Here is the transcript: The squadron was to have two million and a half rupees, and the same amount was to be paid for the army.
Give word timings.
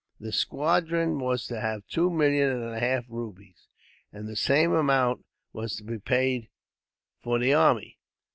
The 0.19 0.31
squadron 0.31 1.19
was 1.19 1.45
to 1.45 1.59
have 1.61 1.85
two 1.85 2.09
million 2.09 2.49
and 2.49 2.73
a 2.75 2.79
half 2.79 3.05
rupees, 3.07 3.67
and 4.11 4.27
the 4.27 4.35
same 4.35 4.71
amount 4.73 5.23
was 5.53 5.75
to 5.75 5.83
be 5.83 5.99
paid 5.99 6.49
for 7.21 7.37
the 7.37 7.53
army. 7.53 7.99